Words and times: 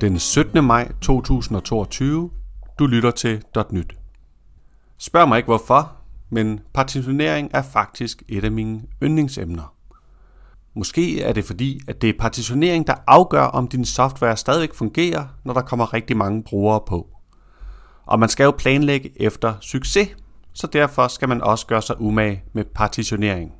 Den 0.00 0.18
17. 0.18 0.64
maj 0.64 0.92
2022. 1.00 2.30
Du 2.78 2.86
lytter 2.86 3.10
til 3.10 3.42
.nyt. 3.70 3.94
Spørg 4.98 5.28
mig 5.28 5.36
ikke 5.36 5.46
hvorfor, 5.46 5.92
men 6.30 6.60
partitionering 6.74 7.50
er 7.54 7.62
faktisk 7.62 8.22
et 8.28 8.44
af 8.44 8.50
mine 8.50 8.82
yndlingsemner. 9.02 9.74
Måske 10.74 11.22
er 11.22 11.32
det 11.32 11.44
fordi, 11.44 11.80
at 11.88 12.02
det 12.02 12.10
er 12.10 12.18
partitionering, 12.18 12.86
der 12.86 12.94
afgør, 13.06 13.42
om 13.42 13.68
din 13.68 13.84
software 13.84 14.36
stadigvæk 14.36 14.74
fungerer, 14.74 15.26
når 15.44 15.54
der 15.54 15.60
kommer 15.60 15.94
rigtig 15.94 16.16
mange 16.16 16.42
brugere 16.42 16.80
på. 16.86 17.08
Og 18.06 18.18
man 18.18 18.28
skal 18.28 18.44
jo 18.44 18.50
planlægge 18.50 19.22
efter 19.22 19.54
succes, 19.60 20.08
så 20.52 20.66
derfor 20.66 21.08
skal 21.08 21.28
man 21.28 21.42
også 21.42 21.66
gøre 21.66 21.82
sig 21.82 22.00
umage 22.00 22.44
med 22.52 22.64
partitionering. 22.64 23.52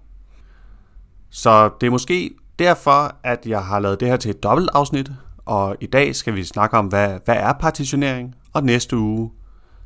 Så 1.30 1.70
det 1.80 1.86
er 1.86 1.90
måske 1.90 2.30
derfor, 2.58 3.16
at 3.24 3.46
jeg 3.46 3.64
har 3.64 3.80
lavet 3.80 4.00
det 4.00 4.08
her 4.08 4.16
til 4.16 4.30
et 4.30 4.42
dobbelt 4.42 4.70
afsnit, 4.74 5.10
og 5.46 5.76
i 5.80 5.86
dag 5.86 6.16
skal 6.16 6.34
vi 6.34 6.44
snakke 6.44 6.78
om, 6.78 6.86
hvad, 6.86 7.18
hvad 7.24 7.36
er 7.36 7.52
partitionering, 7.52 8.34
og 8.52 8.64
næste 8.64 8.96
uge 8.96 9.30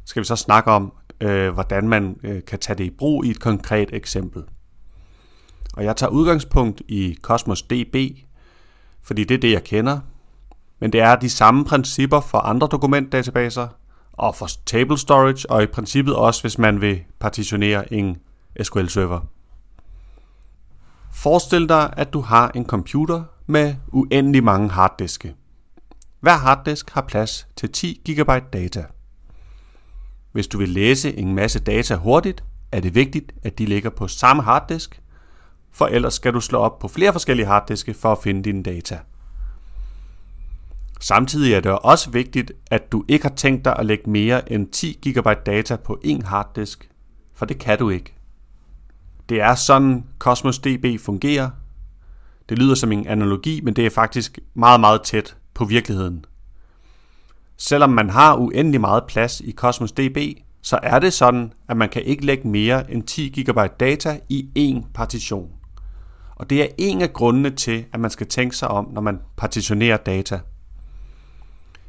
skal 0.05 0.21
vi 0.21 0.27
så 0.27 0.37
snakke 0.37 0.71
om, 0.71 0.93
øh, 1.21 1.55
hvordan 1.55 1.89
man 1.89 2.17
øh, 2.23 2.45
kan 2.45 2.59
tage 2.59 2.77
det 2.79 2.85
i 2.85 2.91
brug 2.91 3.25
i 3.25 3.31
et 3.31 3.41
konkret 3.41 3.89
eksempel. 3.93 4.43
Og 5.77 5.85
jeg 5.85 5.97
tager 5.97 6.11
udgangspunkt 6.11 6.83
i 6.89 7.17
Cosmos 7.23 7.63
DB, 7.63 7.97
fordi 9.03 9.25
det 9.25 9.35
er 9.35 9.39
det, 9.39 9.53
jeg 9.53 9.65
kender. 9.65 10.01
Men 10.81 10.93
det 10.93 11.01
er 11.01 11.17
de 11.17 11.31
samme 11.31 11.65
principper 11.65 12.21
for 12.21 12.39
andre 12.39 12.69
dokumentdatabaser, 12.71 13.69
og 14.13 14.35
for 14.35 14.49
table 14.67 14.99
storage, 14.99 15.51
og 15.51 15.63
i 15.63 15.67
princippet 15.67 16.15
også, 16.17 16.43
hvis 16.43 16.59
man 16.59 16.81
vil 16.81 17.01
partitionere 17.19 17.93
en 17.93 18.17
SQL-server. 18.63 19.21
Forestil 21.13 21.69
dig, 21.69 21.93
at 21.97 22.13
du 22.13 22.21
har 22.21 22.51
en 22.55 22.67
computer 22.67 23.23
med 23.47 23.75
uendelig 23.93 24.45
mange 24.45 24.71
harddiske. 24.71 25.35
Hver 26.21 26.37
harddisk 26.37 26.91
har 26.91 27.01
plads 27.01 27.49
til 27.57 27.73
10 27.73 28.03
GB 28.11 28.31
data. 28.53 28.85
Hvis 30.33 30.47
du 30.47 30.59
vil 30.59 30.69
læse 30.69 31.17
en 31.17 31.35
masse 31.35 31.61
data 31.61 31.95
hurtigt, 31.95 32.45
er 32.73 32.81
det 32.81 32.95
vigtigt, 32.95 33.33
at 33.43 33.59
de 33.59 33.67
ligger 33.67 33.91
på 33.91 34.09
samme 34.09 34.43
harddisk, 34.43 35.03
for 35.73 35.87
ellers 35.87 36.15
skal 36.15 36.35
du 36.35 36.41
slå 36.41 36.59
op 36.59 36.79
på 36.79 36.89
flere 36.89 37.13
forskellige 37.13 37.47
harddiske 37.47 37.95
for 37.95 38.13
at 38.13 38.19
finde 38.23 38.43
dine 38.43 38.63
data. 38.63 38.99
Samtidig 41.01 41.55
er 41.55 41.61
det 41.61 41.79
også 41.79 42.11
vigtigt, 42.11 42.53
at 42.71 42.93
du 42.93 43.05
ikke 43.09 43.25
har 43.25 43.35
tænkt 43.35 43.65
dig 43.65 43.77
at 43.79 43.87
lægge 43.87 44.11
mere 44.11 44.53
end 44.53 44.69
10 44.69 45.01
GB 45.09 45.29
data 45.47 45.77
på 45.77 46.01
én 46.05 46.27
harddisk, 46.27 46.91
for 47.35 47.47
det 47.47 47.59
kan 47.59 47.79
du 47.79 47.91
ikke. 47.91 48.15
Det 49.29 49.41
er 49.41 49.55
sådan 49.55 50.05
Cosmos 50.19 50.59
DB 50.59 51.01
fungerer. 51.01 51.51
Det 52.49 52.59
lyder 52.59 52.75
som 52.75 52.93
en 52.93 53.07
analogi, 53.07 53.61
men 53.61 53.77
det 53.77 53.87
er 53.87 53.91
faktisk 53.91 54.39
meget, 54.55 54.81
meget 54.81 55.03
tæt 55.03 55.37
på 55.55 55.65
virkeligheden. 55.65 56.25
Selvom 57.57 57.91
man 57.91 58.11
har 58.11 58.37
uendelig 58.37 58.81
meget 58.81 59.05
plads 59.09 59.41
i 59.41 59.53
Cosmos 59.53 59.93
DB, 59.93 60.19
så 60.63 60.79
er 60.83 60.99
det 60.99 61.13
sådan, 61.13 61.53
at 61.69 61.77
man 61.77 61.89
kan 61.89 62.03
ikke 62.03 62.27
lægge 62.27 62.49
mere 62.49 62.91
end 62.91 63.03
10 63.03 63.29
GB 63.29 63.59
data 63.81 64.21
i 64.29 64.49
én 64.59 64.93
partition. 64.95 65.51
Og 66.37 66.51
det 66.51 66.63
er 66.63 66.67
en 66.79 67.03
af 67.03 67.13
grundene 67.13 67.51
til, 67.51 67.85
at 67.93 68.01
man 68.01 68.11
skal 68.11 68.27
tænke 68.27 68.57
sig 68.57 68.69
om, 68.69 68.89
når 68.93 69.01
man 69.01 69.21
partitionerer 69.37 69.97
data. 69.97 70.41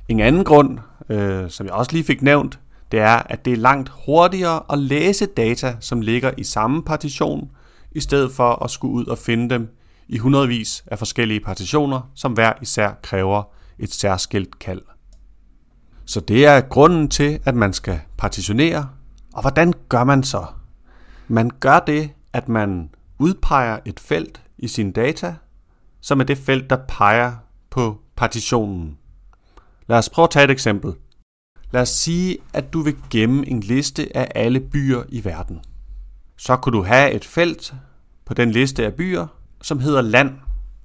En 0.07 0.19
anden 0.19 0.43
grund, 0.43 0.79
øh, 1.09 1.49
som 1.49 1.65
jeg 1.65 1.73
også 1.73 1.91
lige 1.91 2.03
fik 2.03 2.21
nævnt, 2.21 2.59
det 2.91 2.99
er, 2.99 3.23
at 3.25 3.45
det 3.45 3.53
er 3.53 3.57
langt 3.57 3.91
hurtigere 4.05 4.63
at 4.71 4.79
læse 4.79 5.25
data, 5.25 5.75
som 5.79 6.01
ligger 6.01 6.31
i 6.37 6.43
samme 6.43 6.83
partition, 6.83 7.51
i 7.91 7.99
stedet 7.99 8.31
for 8.31 8.63
at 8.63 8.71
skulle 8.71 8.93
ud 8.93 9.05
og 9.05 9.17
finde 9.17 9.49
dem 9.49 9.69
i 10.07 10.17
hundredvis 10.17 10.83
af 10.87 10.97
forskellige 10.99 11.39
partitioner, 11.39 12.11
som 12.15 12.33
hver 12.33 12.53
især 12.61 12.93
kræver 13.01 13.43
et 13.79 13.93
særskilt 13.93 14.59
kald. 14.59 14.81
Så 16.05 16.19
det 16.19 16.45
er 16.45 16.61
grunden 16.61 17.09
til, 17.09 17.39
at 17.45 17.55
man 17.55 17.73
skal 17.73 17.99
partitionere. 18.17 18.89
Og 19.33 19.41
hvordan 19.41 19.73
gør 19.89 20.03
man 20.03 20.23
så? 20.23 20.45
Man 21.27 21.51
gør 21.59 21.79
det, 21.79 22.09
at 22.33 22.49
man 22.49 22.89
udpeger 23.19 23.79
et 23.85 23.99
felt 23.99 24.41
i 24.57 24.67
sin 24.67 24.91
data, 24.91 25.35
som 26.01 26.19
er 26.19 26.23
det 26.23 26.37
felt, 26.37 26.69
der 26.69 26.77
peger 26.87 27.33
på 27.69 28.01
partitionen. 28.15 28.97
Lad 29.87 29.97
os 29.97 30.09
prøve 30.09 30.23
at 30.23 30.29
tage 30.29 30.43
et 30.45 30.51
eksempel. 30.51 30.93
Lad 31.71 31.81
os 31.81 31.89
sige, 31.89 32.37
at 32.53 32.73
du 32.73 32.81
vil 32.81 32.95
gemme 33.09 33.47
en 33.47 33.59
liste 33.59 34.17
af 34.17 34.31
alle 34.35 34.59
byer 34.59 35.03
i 35.09 35.25
verden. 35.25 35.61
Så 36.37 36.55
kunne 36.55 36.77
du 36.77 36.83
have 36.83 37.11
et 37.11 37.25
felt 37.25 37.73
på 38.25 38.33
den 38.33 38.51
liste 38.51 38.85
af 38.85 38.93
byer, 38.93 39.27
som 39.61 39.79
hedder 39.79 40.01
land. 40.01 40.31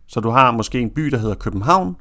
Så 0.07 0.21
du 0.21 0.31
har 0.31 0.51
måske 0.51 0.81
en 0.81 0.91
by, 0.91 1.03
der 1.03 1.19
hedder 1.19 1.35
København, 1.35 1.97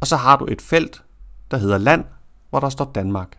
og 0.00 0.06
så 0.06 0.16
har 0.16 0.36
du 0.36 0.46
et 0.50 0.62
felt, 0.62 1.02
der 1.50 1.56
hedder 1.56 1.78
land, 1.78 2.04
hvor 2.50 2.60
der 2.60 2.68
står 2.68 2.92
Danmark. 2.94 3.38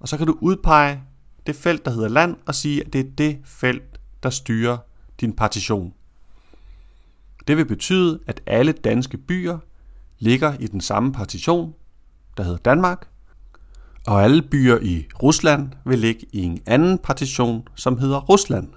Og 0.00 0.08
så 0.08 0.16
kan 0.16 0.26
du 0.26 0.38
udpege 0.40 1.02
det 1.46 1.56
felt, 1.56 1.84
der 1.84 1.90
hedder 1.90 2.08
land, 2.08 2.36
og 2.46 2.54
sige, 2.54 2.84
at 2.86 2.92
det 2.92 3.00
er 3.00 3.10
det 3.18 3.38
felt, 3.44 4.00
der 4.22 4.30
styrer 4.30 4.78
din 5.20 5.32
partition. 5.32 5.94
Det 7.46 7.56
vil 7.56 7.64
betyde, 7.64 8.20
at 8.26 8.42
alle 8.46 8.72
danske 8.72 9.16
byer 9.16 9.58
ligger 10.18 10.54
i 10.60 10.66
den 10.66 10.80
samme 10.80 11.12
partition, 11.12 11.74
der 12.36 12.42
hedder 12.42 12.58
Danmark, 12.58 13.08
og 14.06 14.24
alle 14.24 14.42
byer 14.42 14.78
i 14.82 15.06
Rusland 15.22 15.72
vil 15.84 15.98
ligge 15.98 16.26
i 16.32 16.42
en 16.42 16.62
anden 16.66 16.98
partition, 16.98 17.68
som 17.74 17.98
hedder 17.98 18.20
Rusland. 18.20 18.68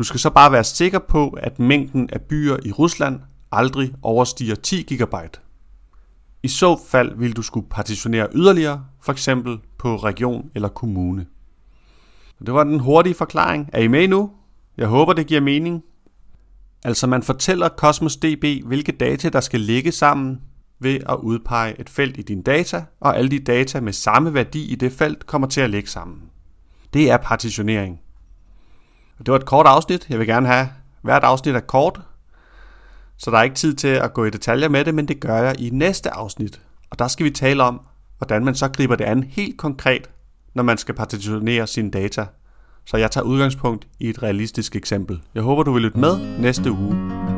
Du 0.00 0.04
skal 0.04 0.20
så 0.20 0.30
bare 0.30 0.52
være 0.52 0.64
sikker 0.64 0.98
på, 0.98 1.28
at 1.28 1.58
mængden 1.58 2.10
af 2.12 2.20
byer 2.20 2.56
i 2.64 2.72
Rusland 2.72 3.20
aldrig 3.52 3.92
overstiger 4.02 4.54
10 4.54 4.82
GB. 4.82 5.14
I 6.42 6.48
så 6.48 6.80
fald 6.88 7.18
vil 7.18 7.36
du 7.36 7.42
skulle 7.42 7.68
partitionere 7.70 8.28
yderligere, 8.34 8.84
for 9.02 9.12
eksempel 9.12 9.58
på 9.78 9.96
region 9.96 10.50
eller 10.54 10.68
kommune. 10.68 11.26
Det 12.46 12.54
var 12.54 12.64
den 12.64 12.80
hurtige 12.80 13.14
forklaring. 13.14 13.70
Er 13.72 13.80
I 13.80 13.88
med 13.88 14.08
nu? 14.08 14.30
Jeg 14.76 14.86
håber, 14.86 15.12
det 15.12 15.26
giver 15.26 15.40
mening. 15.40 15.82
Altså 16.84 17.06
man 17.06 17.22
fortæller 17.22 17.68
Cosmos 17.68 18.16
DB, 18.16 18.44
hvilke 18.66 18.92
data 18.92 19.28
der 19.28 19.40
skal 19.40 19.60
ligge 19.60 19.92
sammen 19.92 20.40
ved 20.78 21.00
at 21.08 21.16
udpege 21.16 21.80
et 21.80 21.90
felt 21.90 22.18
i 22.18 22.22
dine 22.22 22.42
data, 22.42 22.84
og 23.00 23.18
alle 23.18 23.30
de 23.30 23.38
data 23.38 23.80
med 23.80 23.92
samme 23.92 24.34
værdi 24.34 24.72
i 24.72 24.74
det 24.74 24.92
felt 24.92 25.26
kommer 25.26 25.48
til 25.48 25.60
at 25.60 25.70
ligge 25.70 25.90
sammen. 25.90 26.22
Det 26.94 27.10
er 27.10 27.16
partitionering. 27.16 28.00
Det 29.26 29.32
var 29.32 29.36
et 29.36 29.46
kort 29.46 29.66
afsnit. 29.66 30.06
Jeg 30.10 30.18
vil 30.18 30.26
gerne 30.26 30.46
have 30.46 30.68
hvert 31.02 31.24
afsnit 31.24 31.54
er 31.54 31.60
kort, 31.60 32.00
så 33.16 33.30
der 33.30 33.38
er 33.38 33.42
ikke 33.42 33.56
tid 33.56 33.74
til 33.74 33.88
at 33.88 34.14
gå 34.14 34.24
i 34.24 34.30
detaljer 34.30 34.68
med 34.68 34.84
det, 34.84 34.94
men 34.94 35.08
det 35.08 35.20
gør 35.20 35.36
jeg 35.36 35.60
i 35.60 35.70
næste 35.72 36.10
afsnit. 36.10 36.60
Og 36.90 36.98
der 36.98 37.08
skal 37.08 37.24
vi 37.24 37.30
tale 37.30 37.62
om, 37.62 37.80
hvordan 38.18 38.44
man 38.44 38.54
så 38.54 38.68
griber 38.68 38.96
det 38.96 39.04
an 39.04 39.22
helt 39.22 39.58
konkret, 39.58 40.10
når 40.54 40.62
man 40.62 40.78
skal 40.78 40.94
partitionere 40.94 41.66
sine 41.66 41.90
data. 41.90 42.26
Så 42.86 42.96
jeg 42.96 43.10
tager 43.10 43.24
udgangspunkt 43.24 43.88
i 43.98 44.08
et 44.08 44.22
realistisk 44.22 44.76
eksempel. 44.76 45.22
Jeg 45.34 45.42
håber, 45.42 45.62
du 45.62 45.72
vil 45.72 45.82
lytte 45.82 45.98
med 45.98 46.38
næste 46.38 46.72
uge. 46.72 47.29